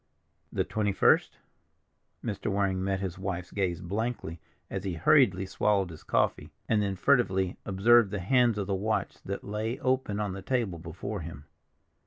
[0.51, 1.37] "The twenty first?"
[2.23, 2.51] Mr.
[2.51, 7.59] Waring met his wife's gaze blankly as he hurriedly swallowed his coffee, and then furtively
[7.67, 11.45] observed the hands of the watch that lay open on the table before him.